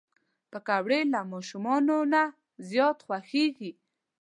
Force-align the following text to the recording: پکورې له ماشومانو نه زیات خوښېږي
پکورې 0.51 0.99
له 1.13 1.21
ماشومانو 1.31 1.97
نه 2.13 2.23
زیات 2.69 2.97
خوښېږي 3.05 3.71